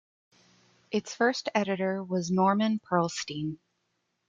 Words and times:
Its 0.89 1.13
first 1.13 1.49
editor 1.53 2.03
was 2.03 2.31
Norman 2.31 2.79
Pearlstine. 2.79 3.59